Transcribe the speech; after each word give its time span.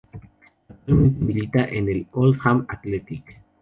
Actualmente 0.67 1.23
milita 1.23 1.63
en 1.65 1.87
el 1.87 2.07
Oldham 2.13 2.65
Athletic. 2.69 3.39